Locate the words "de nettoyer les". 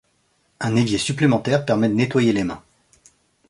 1.87-2.43